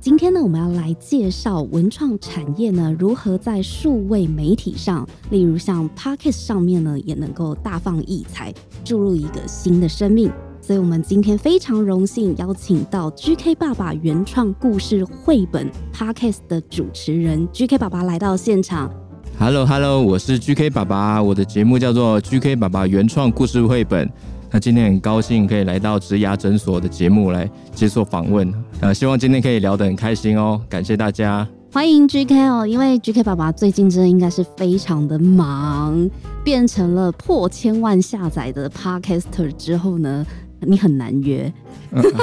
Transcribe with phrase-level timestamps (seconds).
[0.00, 10.30] 今天呢，我们要来介绍文创产业呢如何在数位媒体上，例如像 Podcast 上面呢，也能够大放异彩，注入一个新的生命。
[10.60, 18.88] 所以，我们今天非常荣幸邀请到 GK 爸爸原创故事绘本 Podcast 的主持人 GK 爸爸来到现场。
[19.36, 24.08] Hello，Hello，我是 GK 爸爸，我的节目叫做 GK 爸爸原创故事绘本。
[24.50, 36.08] 那今天很高兴可以来到植牙诊所的节目来接受访问，呃，希望今天可以聊得很开心哦，感谢大家，欢迎 GK 哦，因为 GK 爸爸最近真的应该是非常的忙，
[36.42, 40.26] 变成了破千万下载的 Podcaster 之后呢。
[40.62, 41.52] 你很难约，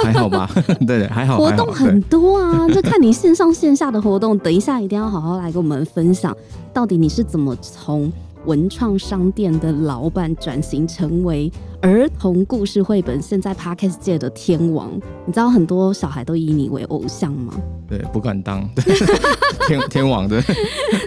[0.04, 0.46] 还好吧？
[0.86, 1.38] 对，还好。
[1.38, 4.36] 活动很多啊，就看你线上线下的活动。
[4.36, 6.36] 等一下一定要好好来跟我们分享，
[6.70, 8.12] 到底你是怎么从。
[8.46, 11.50] 文创商店的老板转型成为
[11.82, 14.90] 儿童故事绘本，现在 Podcast 界的天王，
[15.26, 17.54] 你知道很多小孩都以你为偶像吗？
[17.88, 18.68] 对，不敢当
[19.66, 20.40] 天天王的。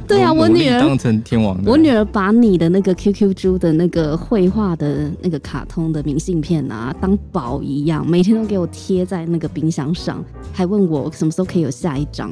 [0.08, 1.72] 对 啊，我女儿当成天王的。
[1.72, 12.32] 我女儿把你的那个 QQ 猪的那个绘画的那个卡通的明信片啊，当宝一样，每天都给我贴在那个冰箱上，还问我什么时候可以有下一张。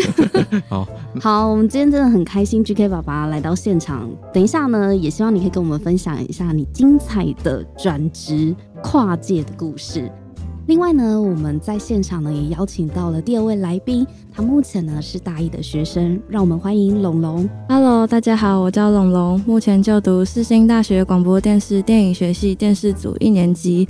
[0.68, 0.86] 好
[1.20, 4.10] 好，我们今天真的很开心，GK 爸爸来到现场。
[4.32, 10.10] 等一下呢，也希望你可以跟我们分享一下你精彩的转职跨界的故事。
[10.66, 17.48] 另外呢，我们在现场呢也邀请到了第二位来宾，他目前呢是大一的学生，让我们欢迎龙龙。
[17.68, 23.88] Hello，大家好，我叫龙龙，目前就读世新大学广播电视电影学系电视组一年级。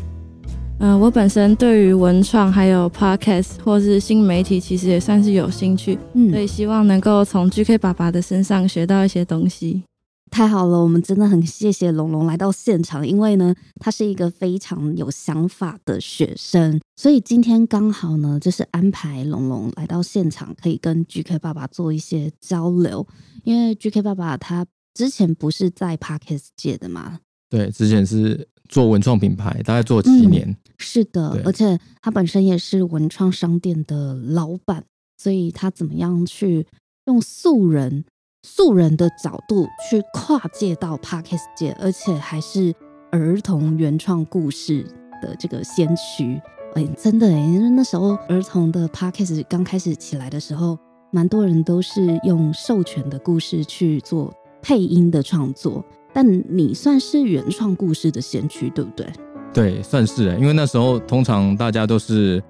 [0.85, 9.85] 嗯，我本身对于文创还有 podcast 或是新媒体，其实也算是有兴趣，嗯，所以希望能够从 GK 爸爸的身上学到一些东西。
[10.29, 23.07] 太好了，我们真的很谢谢龙龙来到现场，因为呢，他是一个非常有想法的学生，所以今天刚好呢，就是安排龙龙来到现场，可以跟 GK 爸爸做一些交流。
[23.45, 27.21] 因为 GK 爸爸他之前不是在 podcast 界的嘛？
[27.53, 28.49] 对，之前是。
[28.69, 34.83] 做文创品牌大概做七年，是的，而且他本身也是文创商店的老板，
[35.19, 36.67] 所以他怎么样去
[37.05, 38.07] 用素人
[38.43, 42.75] 素人的角度去跨界到 Parkes 界，而且还是
[43.11, 44.87] 儿童原创故事
[45.21, 46.41] 的这个先驱，
[46.73, 47.47] 哎，真的哎，
[47.77, 50.79] 那时候儿童的 Parkes 刚开始起来的时候，
[51.11, 55.85] 蛮多人都是用授权的故事去做配音的创作。
[56.13, 59.07] 但你算是原创故事的先驱，对不对？
[59.53, 62.43] 对，算是因为那时候通常大家都是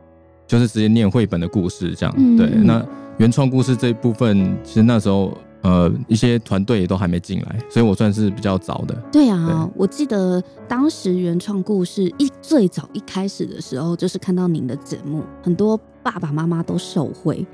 [0.47, 2.37] 就是直接念绘本的故事这样。
[2.37, 2.85] 对，那
[3.19, 8.95] 原创故事这一部分，其实那时候呃一些团队也都还没进来，所以我算是比较早的。
[9.11, 17.47] 对啊，我记得当时原创故事一最早一开始的时候，就是看到您的节目，很多爸爸妈妈都受惠，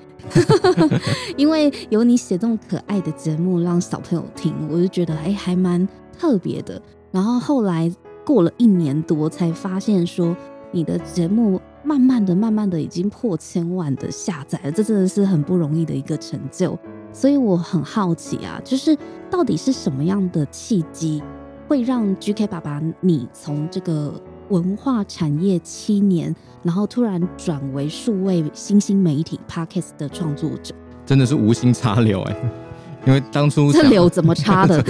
[1.37, 5.87] 因为有你写这么可爱的节目让小朋友听，我就觉得哎还蛮。
[6.21, 6.83] 特别的，
[7.13, 7.89] 然后后来
[8.27, 10.37] 过了一年多，才发现说
[10.73, 16.77] 你的节目慢慢的、慢慢的已经破千万的下载了，这真的是很不容易的一个成就。
[17.13, 18.99] 所以我很好奇啊，就是
[19.31, 21.23] 到底是什么样的契机，
[21.69, 24.21] 会让 GK 爸爸你从这个
[24.51, 30.75] 文化产业七年，然后突然转为数位新兴媒体 parkest 的创作者？
[31.07, 32.37] 真的是无心插柳哎。
[33.07, 34.85] 因为当初这柳怎么插的？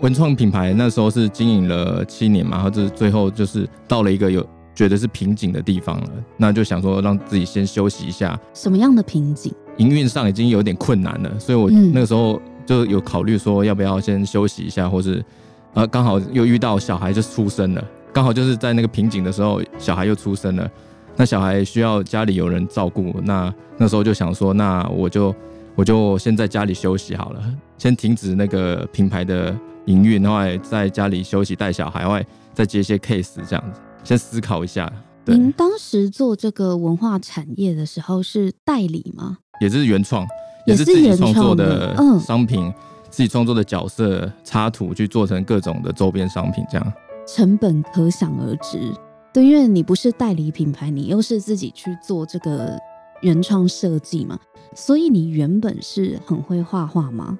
[0.00, 4.44] 文创品牌那时候是经营了七年嘛，然后这最后就是到了一个有
[4.74, 8.38] 觉得是瓶颈的地方了，那就想说让自己先休息一下。
[8.52, 9.54] 什么样的瓶颈？
[9.76, 15.24] 营运上已经有点困难了，所以我那个时候就有考虑说要不要先休息一下，或是
[15.74, 20.70] 呃刚好又遇到小孩就出生了，刚好就是在那个瓶颈的时候，小孩又出生了，
[21.16, 25.34] 那小孩需要家里有人照顾，那那时候就想说，那我就。
[25.76, 27.42] 我就先在家里休息好了，
[27.78, 29.56] 先停止那个品牌的
[29.86, 34.92] 营运，然后在家里休息带小孩，外再接一些 case 这样子，先思考一下。
[35.24, 39.38] 您当时做这个文化产业的时候是代理吗？
[39.60, 40.26] 也是原创，
[40.66, 42.70] 也是自己创作的商品，
[43.10, 46.92] 自己创作的角色插图去做成各种的周边商品，这样
[47.26, 48.78] 成本可想而知。
[49.32, 52.78] 对，因为你不是代理品牌，你又是自己去做这个。
[53.22, 54.38] 原创设计嘛，
[54.74, 57.38] 所以你原本是很会画画吗？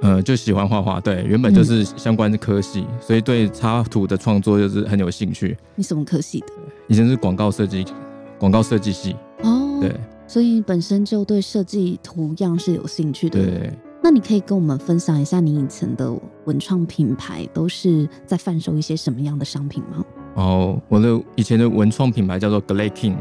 [0.00, 5.58] 呃，就喜欢画画，对，原本就是相关的科系，所以对插图的创作就是很有兴趣。
[5.74, 6.46] 你什么科系的？
[6.86, 7.84] 以前是广告设计，
[8.38, 9.16] 广告设计系。
[9.42, 9.92] 哦，对，
[10.28, 13.44] 所以本身就对设计图样是有兴趣的。
[13.44, 13.72] 对，
[14.08, 16.10] 那你可以跟我们分享一下你以前的
[16.46, 20.02] 文创品牌都是在贩售一些什么样的商品吗？
[20.32, 23.16] 哦，我的以前的文创品牌叫做 Glade King。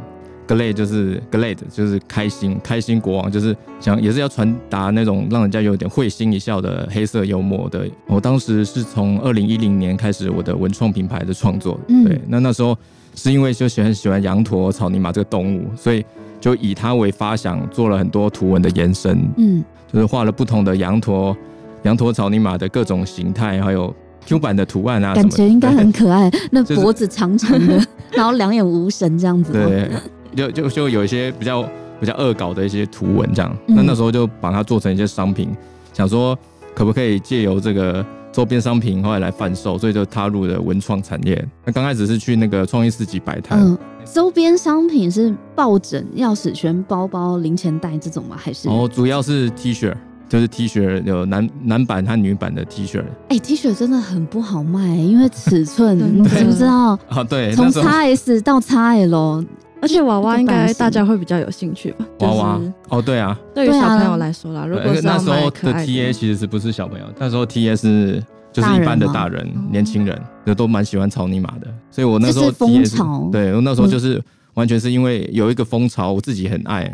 [0.48, 7.86] Glade 就是 Glade，就是开心开心国王，就是想也是要传达那种让人家有点会心一笑的黑色幽默的。
[8.06, 12.74] 我当时是从二零一零年开始我的文创品牌的创作，对，那那时候
[13.18, 16.06] 是因为就喜欢喜欢羊驼、草泥马这个动物，所以
[16.40, 21.36] 就以它为发想，做了很多图文的延伸，嗯，就是画了不同的羊驼、
[21.82, 23.94] 羊驼、草泥马的各种形态，还有
[24.26, 26.32] Q 版的图案啊，感觉应该很可爱。
[26.52, 27.84] 那脖子长长的，
[28.14, 29.90] 然后两眼无神这样子，对。
[30.36, 31.64] 就就就有一些比较
[32.00, 35.50] 比较恶搞的一些图文这样，那那时候就把它做成一些商品，
[35.94, 36.38] 想说
[36.76, 38.06] 可不可以借由这个
[38.38, 41.44] 周边商品后来来贩售，所以就踏入了文创产业。
[41.66, 43.60] 那刚开始是去那个创意市集摆摊。
[43.60, 43.76] 嗯，
[44.14, 48.36] 周边商品是抱枕、钥匙圈、包包、零钱袋这种吗？
[48.38, 48.70] 还是？
[48.70, 49.92] 哦，主要是 T 恤，
[50.30, 53.04] 就是 T 恤有男男版和女版的 T 恤。
[53.30, 56.90] 哎，T 恤真的很不好卖，因为尺寸 你知不知道？
[57.10, 59.44] 啊，对，从 x S 到 x L。
[59.82, 62.06] 而且娃娃应该大家会比较有兴趣吧？
[62.20, 67.06] 娃娃哦，对啊，对于小朋友来说啦，如果那时候的 T A 其实是不是小朋友？
[67.20, 71.68] 那时候 T A 是就是一般的大人、年轻人，就都蛮喜欢草泥马的。
[71.92, 72.98] 所以我那时候 A 是，
[73.32, 74.22] 对我那时候就是
[74.56, 76.92] 完全是因为有一个风潮，我自己很爱。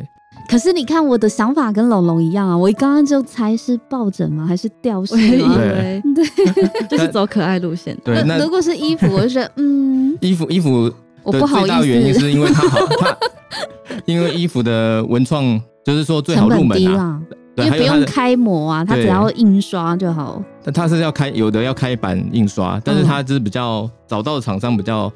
[0.50, 4.46] 可是你看我的想法跟龙龙一样啊，我刚刚就猜是抱枕吗？
[4.46, 5.16] 还是吊饰？
[5.16, 6.24] 对对，
[6.90, 7.98] 就是走可爱路线。
[8.04, 10.92] 对，那如果是衣服，我就觉得嗯，衣服衣服。
[11.24, 13.18] 我不好意思，最大的原因是因为它好，它
[14.06, 17.22] 因为衣服的文创就是说最好入门啊，
[17.56, 20.42] 因为不用开模啊，它只要印刷就好。
[20.64, 25.12] 但它是要开，有的要开版印刷，但是它就是比较找到的厂商比较，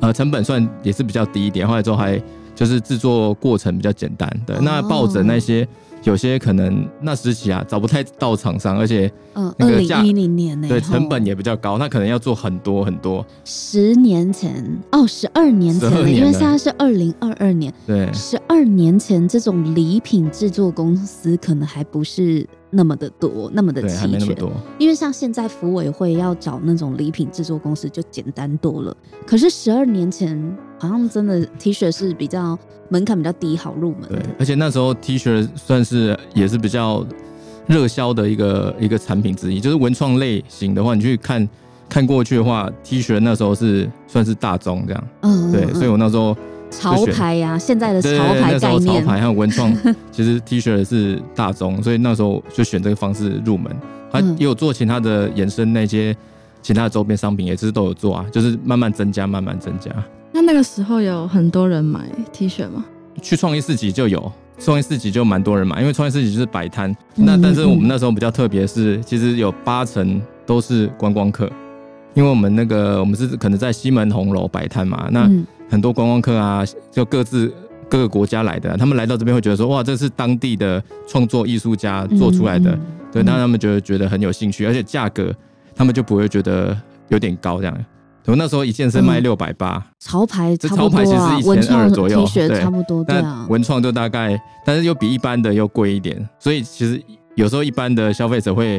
[0.00, 1.66] 呃，成本算也是比较低一点。
[1.66, 2.20] 后来之后还
[2.54, 5.66] 就是制作过程比较简单对，那抱枕那些。
[6.04, 13.24] 有些可能那时期啊找不太到厂商，而且嗯，二零一零年呢，对，成本也比较高，那可能要做很多很多。
[13.44, 22.46] 十年前哦，十二年前，因为现在是二零二二年，对，十二年前这种礼品制作公司可能还不是。
[22.74, 24.34] 那么的多，那么的齐全，
[24.78, 28.96] 因为像现在服委会要找那种礼品制作公司就简单多了。
[29.26, 32.58] 可是十二年前，好像真的 T 恤是比较
[32.88, 34.08] 门槛比较低，好入门。
[34.08, 37.06] 对，而且那时候 T 恤算是也是比较
[37.66, 39.60] 热销的一个一个产品之一。
[39.60, 41.46] 就是文创类型的话，你去看
[41.90, 45.08] 看过去的话，T 恤那时候是算是大众这样。
[45.20, 46.34] 嗯，对，所以我那时候。
[46.72, 48.08] 潮牌呀，现在的潮
[48.40, 49.72] 牌概念，潮牌还有文创，
[50.10, 53.70] 其实 T 恤是大众，所以那时候就选这个方式入门。
[54.10, 56.14] 他也有做其他的延伸，那些
[56.60, 59.90] 其他的周边商品也是都有做啊，就是慢慢增加，慢慢增加。
[60.32, 62.00] 那那个时候有很多人买
[62.32, 62.84] T 恤吗？
[63.22, 66.94] 去创意市集就有，创意市集就蛮多人买，因为创意市集就是摆摊。
[67.14, 71.50] 那但是我们那时候比较特别是，其实有八成都是观光客，
[72.14, 75.30] 因为我们那个我们是可能在西门红楼摆摊嘛，那。
[75.72, 77.50] 很多观光客啊，就各自
[77.88, 82.78] 各个国家来的，他们来到这边会觉得说，哇，这是当地的创作艺术家做出来的，
[83.10, 85.34] 对，那他们就觉得很有兴趣，而且价格
[85.74, 86.76] 他们就不会觉得
[87.08, 87.74] 有点高这样。
[88.26, 93.46] 我那时候一件是卖六百八，潮牌这潮牌其实一千二左右，对，差不多，对啊。
[93.48, 97.02] 文创就大概，但是又比一般的又贵一点，所以其实
[97.34, 98.78] 有时候一般的消费者会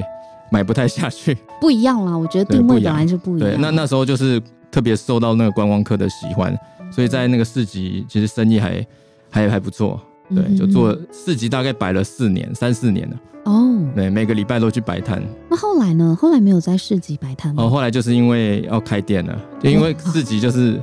[0.51, 1.36] 买不太下去。
[1.60, 3.50] 不一样啦，我觉得定位本来就不一样。
[3.50, 4.39] 对，那那时候就是
[4.72, 6.56] 特别受到那个观光客的喜欢。
[6.94, 8.86] 所以在那个市集，其实生意还
[9.32, 13.20] 还还不错，对，就做市集大概摆了四年，三四年了。
[13.46, 15.22] 哦，对，每个礼拜都去摆摊。
[15.50, 16.16] 那后来呢？
[16.18, 17.64] 后来没有在市集摆摊吗？
[17.64, 20.80] 哦，后来就是因为要开店了，就因为市集就是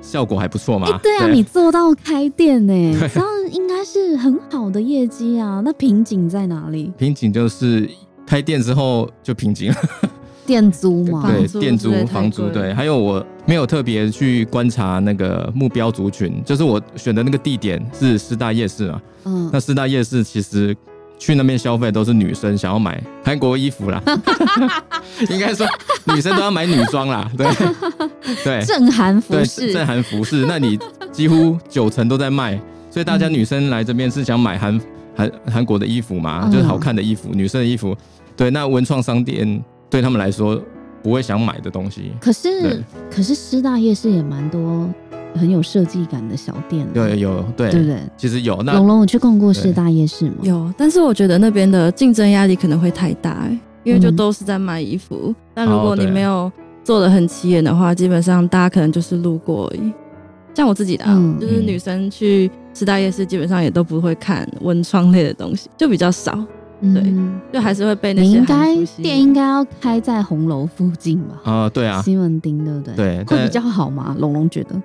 [0.00, 0.98] 效果还不错嘛。
[1.02, 2.72] 对啊，你做到开店呢，
[3.12, 5.62] 这样应该是很好的业绩啊。
[5.64, 6.92] 那瓶颈在哪里？
[6.98, 7.90] 瓶颈就是
[8.26, 9.76] 开店之后就瓶颈了。
[10.46, 19.02] 店租嘛，对，店租、房租，对，还有我没有特别去观察那个目标族群，就是我选的那个地点是师大夜市嘛。
[19.24, 20.74] 嗯，那师大夜市其实
[21.18, 24.00] 去那边消费都是女生想要买韩国衣服啦，
[25.28, 25.66] 应该说
[26.14, 27.46] 女生都要买女装啦，对。
[28.44, 30.78] 对，正韩服饰，正韩服饰，那你
[31.10, 32.60] 几乎九成都在卖，
[32.90, 34.80] 所以大家女生来这边是想买韩
[35.16, 37.96] 韩韩国的衣服嘛，就是好看的衣服，女生的衣服，
[38.36, 39.62] 对，那文创商店。
[39.88, 40.60] 对他们来说
[41.02, 44.88] 不会想买的东西，可是可是师大夜市也蛮多
[45.34, 46.86] 很有设计感的小店。
[46.92, 47.98] 对，有对，对不对？
[48.16, 48.60] 其实有。
[48.62, 50.36] 那龙龙，我去逛过师大夜市吗？
[50.42, 53.48] 有，但是我觉得那边的竞争压力可能会太大，
[53.84, 55.34] 因为就都是在卖衣服。
[55.54, 56.50] 但如果你没有
[56.82, 59.92] 做的很起眼的话，基本上大家可能就是路过而已。
[60.54, 61.04] 像我自己的，
[61.38, 66.42] 就是女生去师大夜市，基本上也都不会看文创类的东西，就比较少。
[66.80, 67.02] 对，
[67.52, 68.28] 就还是会被那些。
[68.28, 71.40] 你应该店应该要开在红楼附近吧？
[71.44, 72.94] 啊，对啊，西门町对不对？
[72.94, 74.14] 对，会比较好吗？
[74.18, 74.80] 龙龙觉得，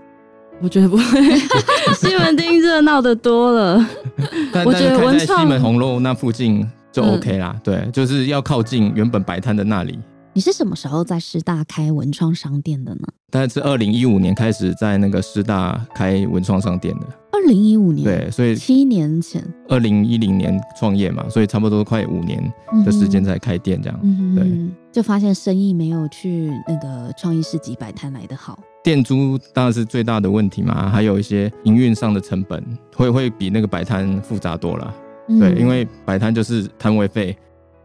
[0.61, 1.03] 我觉得不会，
[1.95, 3.85] 西门町热闹的多了。
[4.65, 7.55] 我觉得文创西门红楼那附近就 OK 啦。
[7.63, 9.99] 对，就是要靠近原本摆摊的那里。
[10.33, 13.07] 你是什么时候在师大开文创商店的呢？
[13.29, 17.07] 大概是二零一五年开始在那个师大开文创商店的。
[17.33, 22.41] 二零一五年，对，所以七年前，二零一零年创业嘛，所以差不多快五年
[22.85, 23.99] 的时间才开店这样。
[24.33, 24.49] 对，
[24.89, 28.57] 就发现生意没有去那个创意市集摆摊来的好。
[28.81, 32.63] 店租当然是最大的问题嘛，还有一些营运上的成本
[32.95, 34.93] 会会比那个摆摊复杂多了。
[35.27, 37.35] 对，因为摆摊就是摊位费，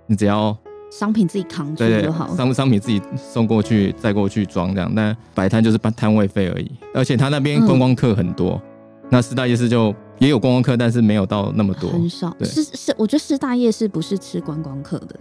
[0.07, 0.57] 你只要。
[0.91, 4.93] 商品自己扛去就好，商商品自己送过去，再过去装这样。
[4.95, 8.61] 但摆摊就是办摊位费而已，而且他那边观光客很多。
[9.09, 12.35] 那四大夜市就也有观光客，但是没有到那么多，很少。
[12.41, 15.17] 是是，我觉得四大夜市不是吃观光客的。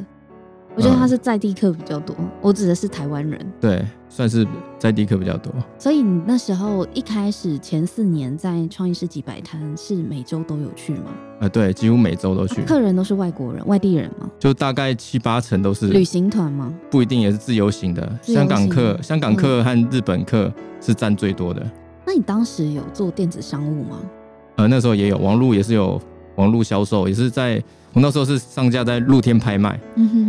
[0.76, 4.46] 我觉得他是在地客比较多，我指的是台湾人，对，算是
[4.78, 5.50] 在地客比较多。
[5.80, 11.12] 所以你那时候一开始前四年在创意市集摆摊，是每周都有去吗？
[11.40, 12.62] 啊，对，几乎每周都去。
[12.64, 14.30] 客人都是外国人、外地人吗？
[14.38, 16.74] 就大概七八成都是旅行团吗？
[16.92, 18.20] 不一定，也是自由行的。
[18.22, 21.66] 香港客、香港客和日本客是占最多的。
[22.06, 24.02] 那你当时有做电子商务吗？
[24.58, 26.02] 呃，那时候也有，网络也是有
[26.36, 27.62] 网络销售，也是在。
[27.94, 29.80] 我那时候是上架在露天拍卖，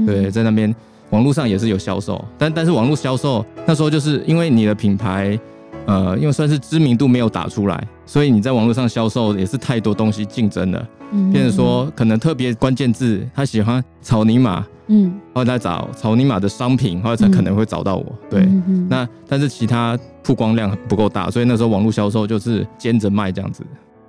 [0.06, 0.72] 对，在那边
[1.10, 5.36] 网络上也是有销售，但但是网络销售那时候就是因为你的品牌，
[5.84, 10.88] 呃，因为算是知名度没有打出来，所以你在网络上销售也是太多东西竞争了，
[11.32, 18.48] 变成说可能特别关键字，他喜欢草泥马，嗯，或者找草泥马的商品，或者才可能会找到我，对，
[18.88, 23.64] 那但是其他曝光量不够大，所以那时候网络销售就是兼着卖这样子。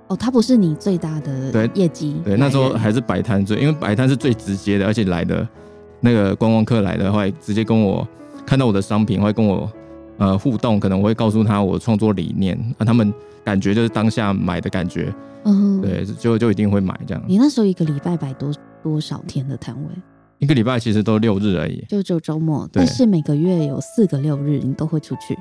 [0.08, 2.20] 哦，它不是你最大的业绩。
[2.24, 5.46] 对，那时候还是摆摊最，因为摆摊是最直接的，而且来的
[6.00, 8.06] 那个观光客来的话，直接跟我
[8.46, 9.70] 看到我的商品，会跟我
[10.16, 13.12] 呃互动，可能我会告诉他我创作理念，啊，他们
[13.44, 17.22] 感觉就是当下买的感觉，嗯，对，就就一定会买这样。
[17.26, 18.50] 你那时候一个礼拜摆多
[18.82, 19.90] 多少天的摊位？
[20.38, 25.36] 一个礼拜其实都六日而已，就只有周末，但是每个月有四个六日你都会出去，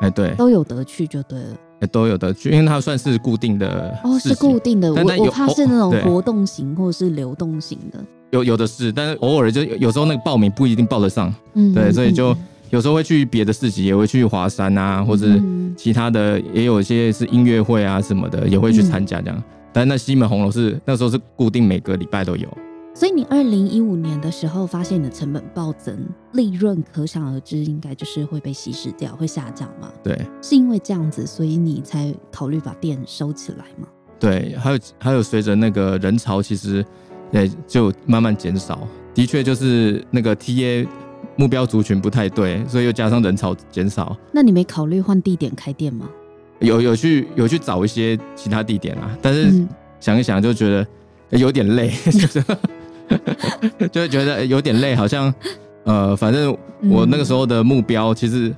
[0.00, 1.56] 哎，对，都有得去就对了。
[1.86, 4.92] 都有的，因为它算是固定的哦，是固定的。
[4.92, 7.98] 我我怕是那种活动型或者是流动型的。
[8.30, 12.36] 有有的是，但是偶尔就有时候那个报名不一定报得上，嗯，对，所以就
[12.70, 15.26] 有时候会去别的市集，也会去华山啊，或者
[15.76, 19.42] 其他的，也有一些是音乐会啊什么的，也会去参加这样。
[19.72, 22.48] 但那西门红楼是那时候是固定每个礼拜都有。
[22.92, 25.96] 所以你二零一五年的时候发现你的成本暴增，
[26.32, 29.90] 利润可想而知，应该就是会被稀释掉，会下降嘛？
[30.02, 33.86] 对，是因为这样子，所以你才考虑把店收起来吗？
[34.18, 36.84] 对，还有还有，随着那个人潮，其实
[37.30, 38.86] 也就慢慢减少。
[39.14, 40.86] 的确，就是那个 T A
[41.36, 44.14] 目标族群不太对，所以又加上人潮减少。
[44.32, 46.10] 那你没考虑换地点开店吗？
[46.58, 49.66] 有有去有去找一些其他地点啊，但是
[50.00, 50.86] 想一想就觉得
[51.38, 51.90] 有点累。
[53.90, 55.32] 就会觉得有点累，好像
[55.84, 56.56] 呃，反正
[56.88, 58.54] 我那个时候的目标其实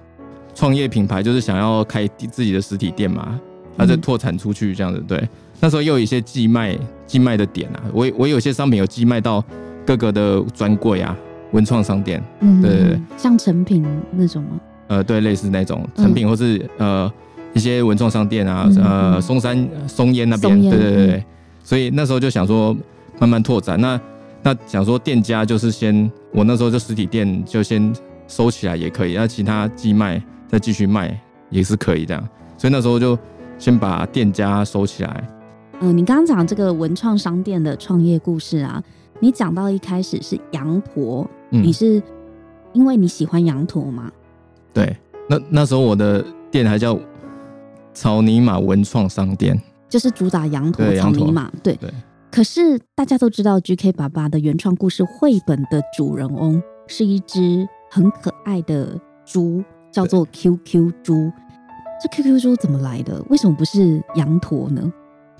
[0.55, 3.41] 创业品牌就是想要开自己的实体店嘛，
[3.77, 5.03] 它就拓展出去这样子。
[5.07, 5.27] 对，
[5.61, 9.43] 那时候又有一些寄卖寄卖的点啊，我我有些商品有寄卖到
[9.87, 11.17] 各个的专柜啊，
[11.53, 12.23] 文创商店。
[12.41, 14.61] 嗯，对对对，像成品那种吗？
[14.89, 17.11] 呃，对，类似那种成品，或是呃
[17.55, 21.25] 一些文创商店啊，呃松山松烟那边，对对对，
[21.63, 22.77] 所以那时候就想说
[23.19, 23.99] 慢慢拓展那。
[24.43, 27.95] 那想说店家就是先，我那时候就实体店就先
[28.27, 31.17] 收起来也可以，那其他寄卖再继续卖
[31.49, 33.17] 也是可以这样，所以那时候就
[33.59, 35.29] 先把店家收起来。
[35.81, 38.83] 嗯，你刚刚讲这个文创商店的创业故事啊，
[39.21, 42.03] 你讲到一开始是羊驼，你是
[42.73, 44.11] 因为你喜欢羊驼吗？
[44.75, 44.97] 对，
[45.29, 46.99] 那那时候我的店还叫
[47.95, 51.79] 草泥马文创商店，就是主打羊驼草泥马，对。
[52.33, 61.31] 可是大家都知道，GK 爸爸的原创故事绘本的主人翁是一只很可爱的猪，叫做 QQ 猪。
[62.03, 63.23] 这 QQ 猪怎么来的？
[63.29, 64.91] 为什么不是羊驼呢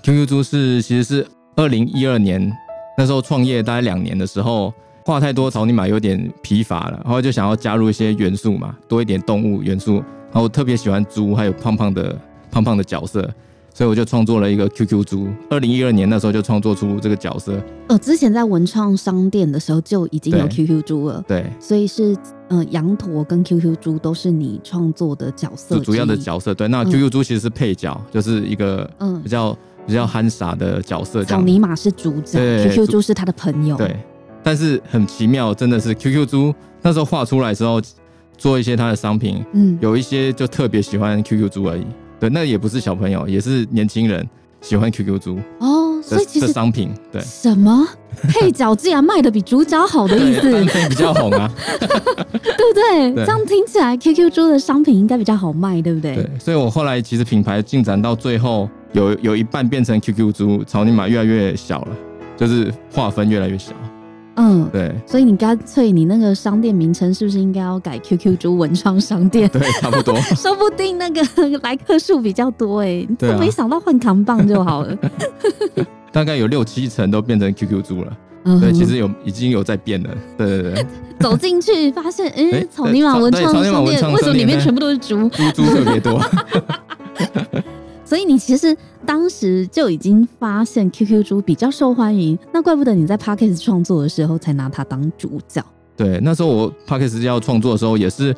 [0.03, 2.55] ？QQ 猪是其实是二零一二年
[2.95, 4.71] 那时候创业大概两年的时候，
[5.03, 9.95] 画太多草泥马有点疲乏了，然后就想要加入一些元素嘛，多一点动物元素。
[10.31, 12.15] 然后特别喜欢猪，还有胖胖的
[12.51, 13.27] 胖胖的角色。
[13.73, 17.59] 所以我就创作了一个 QQ 猪，二零一二年那时候就创作出这个角色。
[17.89, 21.23] 哦，之前在文创商店的时候就已经有 QQ 猪了。
[21.27, 22.15] 对，所以是
[22.49, 26.53] 嗯，羊驼跟 QQ 猪都是你创作的角色，主要的角色。
[26.53, 31.23] 对，那 QQ 猪其实是配角，就是一个嗯比较比较憨傻的角色。
[31.23, 32.37] 草泥马是主角
[32.69, 33.75] ，QQ 猪是他的朋友。
[33.75, 33.95] 对，
[34.43, 36.53] 但是很奇妙，真的是 QQ 猪
[36.83, 37.81] 那时候画出来之后，
[38.37, 41.85] 做一些他的商品，嗯，有一些就特别喜欢 QQ 猪而已。
[42.23, 44.25] 对，那也不是小朋友，也是年轻人
[44.61, 46.01] 喜欢 QQ 猪哦。
[46.01, 47.85] 所以其实商品对什么
[48.29, 53.13] 配角竟然卖的比主角好的意思， 比较红啊， 对不对？
[53.25, 56.15] 这样听起来 QQ 猪的商品应该比较好卖，对不对？
[56.15, 61.97] 对，所以我后来其实品牌进展到最后，有有一半变成 QQ 猪，草泥马越来越小了，
[62.37, 63.73] 就是划分越来越小。
[64.35, 69.47] 嗯，对，所以你干脆你那个商店名称是不是应该要改 QQ 猪文创商店？
[69.53, 70.15] 对，差不多。
[70.35, 71.21] 说不定那个
[71.61, 74.97] 来客数比较多哎，都没想到换扛棒就好了。
[76.11, 80.09] 大概有六七层都变成 QQ 猪了，嗯对，其实有已经有在变了。
[80.37, 80.85] 对对对，
[81.19, 85.29] 走进去发现，哎，草泥马文创商店为什么里面全部都是猪？
[85.29, 86.21] 猪猪特别多。
[88.13, 88.77] 所以你其实
[89.07, 95.65] 当时就已经发现 QQ 猪比较受欢迎，那怪不得你在 Parkes 创作的时候才拿它当主角。
[95.97, 98.31] 对，那时候我 Parkes 要创作的时候，也是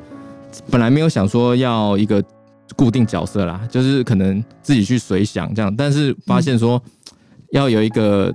[0.71, 2.23] 本来没有想说要一个
[2.77, 6.81] 固定角色啦，就是可能自己去随想这样，但是发现说
[7.51, 8.33] 要有一个。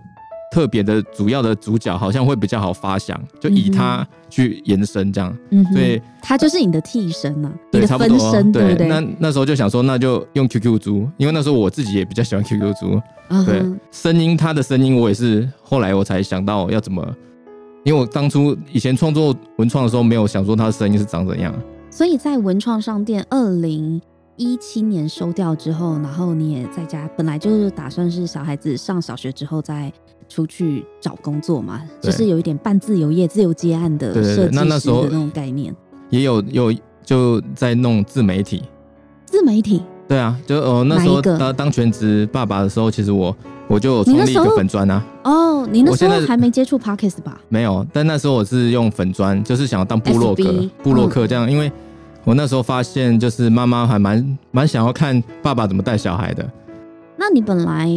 [0.50, 5.32] 特别的主要的主角好像会比较好发想，就以他去延伸这样，
[5.72, 8.88] 所以他就是你的替身呢，你的分身，对对？
[8.88, 13.00] 那那时候就想说，那就用 QQ 猪，因为那时候我自己也比较喜欢 QQ 猪，
[13.46, 17.00] 对，声音他的声音我也是后来我才想到要怎么，
[17.84, 21.54] 因为我当初以前创作文创的时候没有想说他的声音是长怎样，
[21.92, 24.02] 所以在文创商店二零
[24.34, 29.92] 一七年收掉之后，然后你也在家，本来就是打算是小孩子上小学之后再。
[30.30, 35.74] 出去找工作嘛，就是有一点半自由业、自由接案的设计师的那种概念。
[36.08, 38.62] 也有有就在弄自媒体，
[39.26, 39.82] 自媒体。
[40.08, 43.36] 对啊，就哦那时候当当全职爸爸的时候，其实我
[43.68, 45.04] 我就创立一个粉砖啊。
[45.22, 47.40] 哦，你那时候还没接触 Pockets 吧？
[47.48, 51.70] 没有，但那时候我是用粉砖，就是想要当部落客，部落客这样，因为
[52.24, 56.44] 我那时候发现，就是妈妈还蛮蛮想要看爸爸怎么带小孩的。
[57.16, 57.88] 那你本来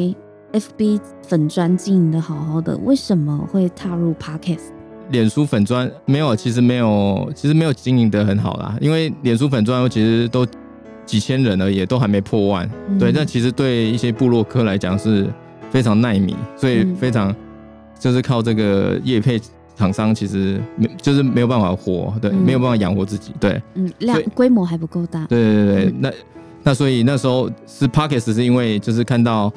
[0.53, 4.71] ？F B 粉砖经营的好好的，为什么会踏入 Podcast？
[5.09, 8.77] 脸书粉砖没有，其实没有，其实没有经营的很好啦。
[8.79, 10.45] 因为脸书粉砖其实都
[11.05, 12.69] 几千人了，也，都还没破万。
[12.97, 15.27] 对，但其实对一些部落客来讲是
[15.69, 17.35] 非常耐米，所以非常
[17.99, 19.39] 就是靠这个业配
[19.75, 23.33] 厂商，其实没就是没有办法活，对，没有办法养活自己。
[23.39, 25.25] 对，嗯，量规模还不够大。
[25.25, 26.11] 对对对对，那
[26.63, 29.51] 那所以那时候是 Podcast，是因为就是看到。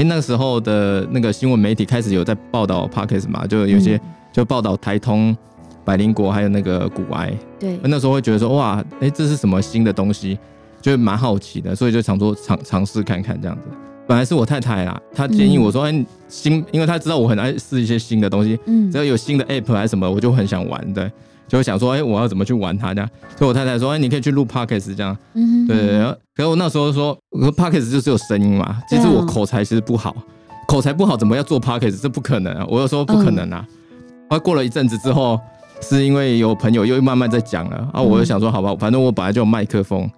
[0.00, 4.00] 哎，那个时候的那个新闻媒体开始有在报道 Parkes 嘛，就有些
[4.32, 5.36] 就报道台通、
[5.84, 7.30] 百灵国还有那个古癌。
[7.58, 10.38] 对，那时候会觉得说哇，哎，这是什么新的东西，
[10.80, 13.64] 就蛮好奇的，所以就想说尝尝试看看这样子。
[14.06, 21.12] 本来是我太太啊，她建议我说，哎，新，因为她知道我很爱试一些新的东西，嗯，只要有新的 App 还是什么，我就很想玩的。
[21.50, 23.10] 就想说，哎，我要怎么去玩它这样？
[23.36, 25.16] 所以我太太说，哎，你可以去录 podcast 这样。
[25.34, 26.16] 嗯，对对对。
[26.36, 28.80] 可是我那时候说，我说 podcast 就是有声音嘛。
[28.88, 30.14] 其实我口才其实不好，
[30.68, 32.00] 口才不好怎么要做 podcast？
[32.00, 32.64] 这不可能啊！
[32.68, 33.66] 我有说不可能啊。
[34.28, 35.38] 后过了一阵子之后，
[35.80, 40.08] 是因为有朋友又慢慢在讲了啊，我就想说，好吧，反正我本来就有麦克风，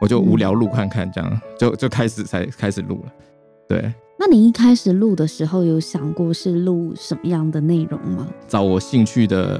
[0.00, 3.12] 我就无聊录看看这样，就就开始才开始录了。
[3.68, 3.94] 对。
[4.18, 8.26] 那你一开始录的时候有想过是录什么样的内容吗？
[8.48, 9.58] 找我兴趣的。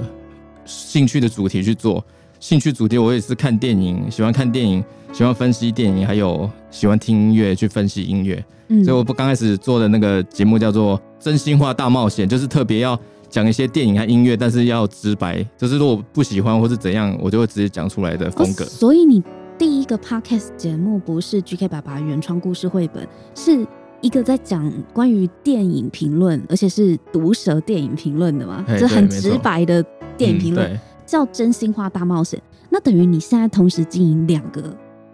[0.71, 2.03] 兴趣的主题去做，
[2.39, 8.43] 兴趣主题我也是看电影，喜欢看电影，喜欢分析电影，还有喜欢听音乐去分析音乐。
[8.69, 18.65] 嗯，所以我不刚开始做的那个节目叫做《真心话大冒险》，就是特别要讲一些电影和音乐，但是要直白，就是如果不喜欢或是怎样，我就会直接讲出来的风格。
[18.65, 19.21] 所以你
[19.59, 23.67] 第一个 podcast 节目不是 GK 爸爸原创故事绘本，是
[24.01, 29.85] 一个在讲关于电影评论，而且是毒舌电影评论的嘛，这很直白的。
[30.21, 34.63] 电影评论叫《真心话大冒险》，那等于你现在同时经营两个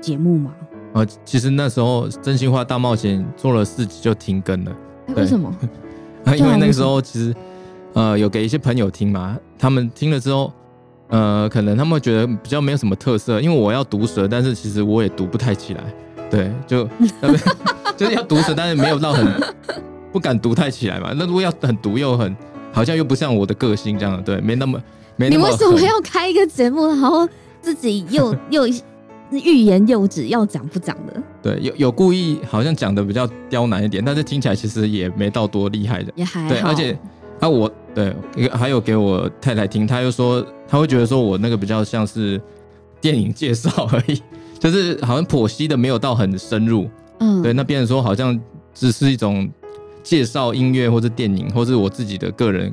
[0.00, 0.52] 节目吗？
[0.94, 4.72] 呃，其实那时候《真心话大冒险》做了四集就停更了。
[5.14, 5.54] 为什么？
[6.36, 7.32] 因为那个时候其实
[7.92, 10.52] 呃有给一些朋友听嘛，他们听了之后，
[11.06, 15.84] 呃，可能他们觉得比较没有什么特色，因为我要毒舌，但是其实我也读不太起来。
[16.28, 16.82] 对，就
[17.96, 19.24] 就是要毒舌，但是没有到很
[20.10, 21.12] 不敢读太起来嘛。
[21.16, 22.36] 那如果要很毒又很。
[22.72, 24.80] 好像又不像我的个性这样，对，没那么
[25.16, 25.28] 没。
[25.28, 27.28] 你为什么要开一个节目，然后
[27.60, 28.66] 自己又 又
[29.30, 31.22] 欲言又止，要讲不讲的。
[31.42, 36.96] 对，有有故意好像讲的比较刁难一点，但是听起来其实也没到多厉害的，也还对，而且
[37.40, 38.14] 啊，我对
[38.52, 42.40] 还有给我太太听，她又说她会觉得说我那个比较像是
[43.00, 44.22] 电影介绍而已，
[44.60, 46.88] 就是好像剖析的没有到很深入。
[47.18, 48.38] 嗯，对，那别人说好像
[48.74, 49.48] 只是一种
[50.06, 52.72] 介绍音乐或者电影，或是我自己的个人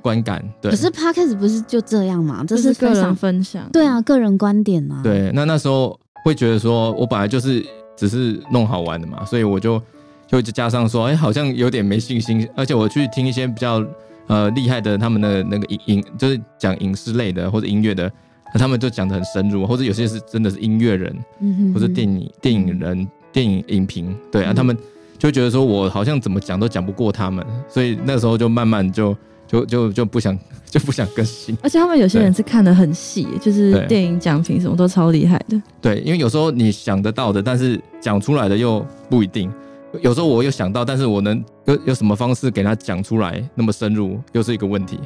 [0.00, 0.40] 观感。
[0.60, 2.44] 对，可是 podcast 不是就这样嘛？
[2.46, 3.68] 这是个人分享。
[3.72, 5.00] 对啊，个人观点嘛。
[5.02, 9.82] 对，那那时候会觉得说我本来就是只是弄好玩的嘛，所以我就
[10.28, 12.48] 就加上说，哎，好像有点没信心。
[12.54, 13.84] 而且我去听一些比较
[14.28, 18.08] 呃厉害的他们的那个影影，就是讲影视类的或者音乐的，
[18.54, 23.08] 他们就讲的很深入，或者有些是真的是音乐人，嗯或者电影电影人。
[23.32, 24.76] 电影影评，对啊，他们
[25.20, 29.14] 就觉得说我好像怎么讲都讲不过他们，所以那时候就慢慢就
[29.46, 31.56] 就就就不想 就不想更新。
[31.62, 35.60] 而且他们有些人是看得很细，就是电影奖评什么都超厉害的。
[35.80, 39.52] 对，因为有时候你想得到的，但是讲出来的又不一定。
[40.00, 44.98] 有时候我有想到，但是我能有有什么方式给他讲出来那么深入，又是一个问题。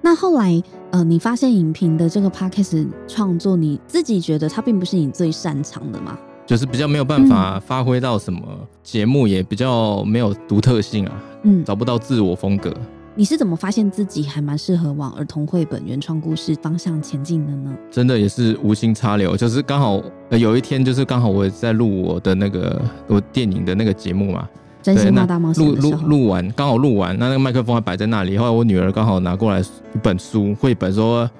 [0.00, 6.18] 那后来，呃，你发现影评的这个 podcast 创作，你自己觉得它并不是你最擅长的吗？
[6.46, 8.40] 就是比较没有办法发挥到什么
[8.82, 11.12] 节目，也比较没有独特性啊，
[11.44, 12.72] 嗯，找不到自我风格。
[13.14, 17.70] 你是怎么发现自己还蛮适合往儿童绘本原创故事方向前进的呢？
[17.90, 24.48] 真的也是无心插柳，就是刚好有一天，就是刚好我在录我的那个我电影的那个节目嘛，
[24.82, 31.30] 真心话大冒险录录录完，刚好录完，那那个麦克风还摆在那里，后来我女儿刚好拿过来一本书绘本，说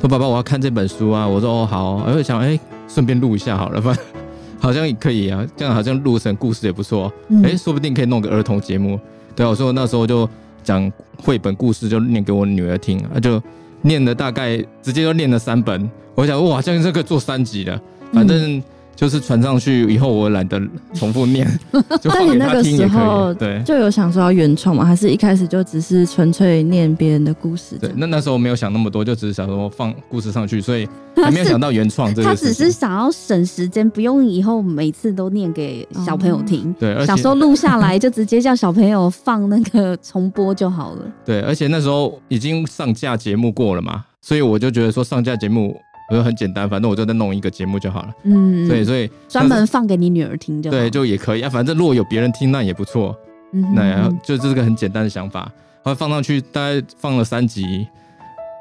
[0.00, 4.21] 说爸爸我要看这本书啊，我说哦好，我就想哎顺便录一下好了，反正。
[4.62, 7.12] 好像也可以啊，这样好像录成故事也不错。
[7.42, 8.98] 哎，说不定可以弄个儿童节目。
[9.34, 10.28] 对啊，我说那时候就
[10.62, 13.42] 讲绘本故事，就念给我女儿听，啊，就
[13.80, 15.90] 念了大概直接就念了三本。
[16.14, 17.80] 我想哇，这样这个做三集的，
[18.12, 18.62] 反正。
[19.02, 20.62] 就是传上去以后，我懒得
[20.94, 21.44] 重复念，
[22.00, 23.34] 就放给他听也可以。
[23.36, 27.76] 对，就有想说要原创嘛，还是一开始就只是纯粹念别人的故事？
[27.80, 30.88] 对，那那时候没有想那么多，就只是想说放故事上去，所以
[31.20, 32.28] 还没有想到原创这个。
[32.28, 36.72] 他只是想要省时间，不用以后每次都念给小朋友听。
[36.78, 41.02] 对，想说录下来就直接叫小朋友放那个重播就好了。
[41.24, 45.76] 对，而且那时候已经上架节目过了嘛，所以我就觉得说上架节目。
[46.12, 48.12] 我说很简单，反正我就再弄一个节目就好了。
[48.24, 51.48] 嗯，对，所以专门放给你女儿听就对，就也可以啊。
[51.48, 53.16] 反正如果有别人听，那也不错。
[53.52, 55.50] 嗯，那就这是个很简单的想法。
[55.82, 57.86] 后来放上去，大概放了三集，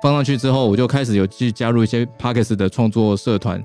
[0.01, 3.61] 放上去之后，我就开始有去加入一些 p o c k s t 的创作社团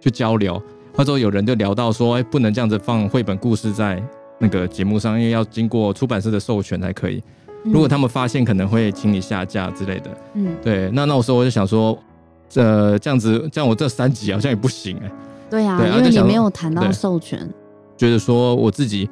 [0.00, 0.60] 去交流。
[0.92, 4.02] 或者有人就聊到说，哎，不能这样子放绘本故事在
[4.40, 7.22] 那个节目上，因为要经过出版社的授权才可以。
[7.62, 10.10] 如果他们发现，可能会请你下架之类的。
[10.34, 10.90] 嗯，对。
[10.92, 11.96] 那那时候我就想说。
[12.48, 15.10] 这这样子，这样我这三集好像也不行哎。
[15.50, 17.48] 对呀，因为你没有谈到授权。
[17.96, 19.08] 觉得说我自己，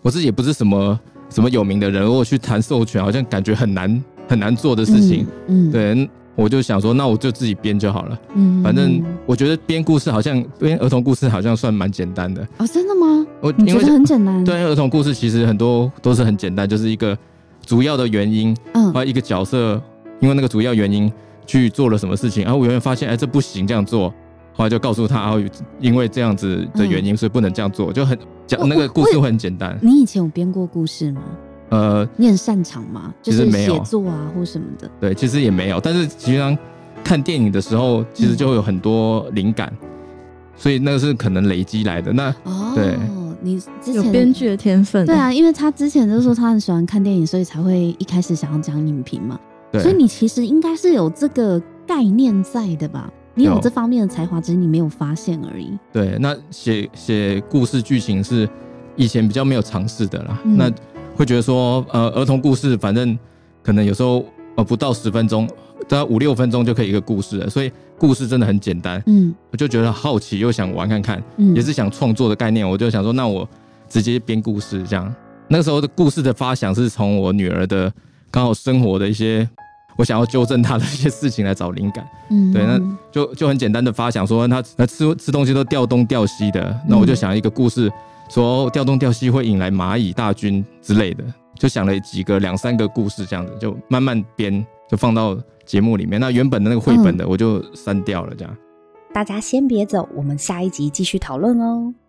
[0.00, 5.26] 我自己也不是什么什么有名的人，如果去谈授权，好像感觉很难很难做的事情。
[5.48, 8.18] 嗯，对，我就想说，那我就自己编就好了。
[8.34, 12.46] 嗯，反正我觉得编故事好像编儿童故事好像算蛮简单的。
[12.58, 13.26] 哦，真的吗？
[13.40, 14.42] 我觉得很简单。
[14.44, 17.18] 对，儿童故事其实很多都是很简单，就是一个
[17.66, 19.82] 主要的原因，嗯，啊，一个角色，
[20.20, 21.12] 因为那个主要原因。
[21.46, 24.08] 去做了什么事情，然后我原来发现，哎，这不行，这样做，
[24.54, 25.40] 后来就告诉他，然后
[25.80, 29.78] 因为这样子的原因，所以不能这样做，就很讲那个故事会很简单。
[29.80, 31.22] 你以前有编过故事吗？
[31.70, 33.14] 呃，你很擅长吗？
[33.22, 34.90] 就是写作啊，或什么的。
[35.00, 36.56] 对，其实也没有，但是实际上
[37.02, 39.72] 看电影的时候，其实就会有很多灵感，
[40.54, 42.12] 所以那个是可能累积来的。
[42.12, 42.94] 那哦，对，
[43.40, 45.06] 你之前有编剧的天分。
[45.06, 49.40] 对啊，因为他之前就说他很喜欢看电影，所以才会一开始想要讲影评嘛。
[49.80, 53.10] 所以你其实应该是有这个概念在的吧？
[53.34, 55.72] 你有这方面的才华，只是你没有发现而已。
[55.90, 58.46] 对，那写写故事剧情是
[58.94, 60.38] 以前比较没有尝试的啦。
[60.44, 60.70] 那
[61.16, 63.18] 会觉得说，呃，儿童故事反正
[63.62, 64.22] 可能有时候
[64.56, 65.48] 呃不到十分钟，
[65.88, 67.48] 大概五六分钟就可以一个故事了。
[67.48, 69.02] 所以故事真的很简单。
[69.06, 71.22] 嗯，我就觉得好奇又想玩看看，
[71.54, 72.68] 也是想创作的概念。
[72.68, 73.48] 我就想说，那我
[73.88, 75.14] 直接编故事这样。
[75.48, 77.90] 那个时候的故事的发想是从我女儿的
[78.32, 79.48] 刚好生活的一些。
[79.98, 82.80] 我想要纠正他的一些事情来找灵感，嗯，对，那
[83.12, 87.92] 就就很简单的发想说他那吃吃东西都掉东掉西的，那我就想一个故事，
[88.30, 91.22] 说掉东掉西会引来蚂蚁大军之类的，
[91.58, 96.18] 就想了几个两三个故事这样子，就慢慢编，就放到节目里面。
[96.18, 98.56] 那原本的那个绘本的我就删掉了，这样。
[99.12, 101.92] 大家先别走，我们下一集继续讨论哦。